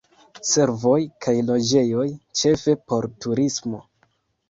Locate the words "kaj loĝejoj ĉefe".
1.27-2.79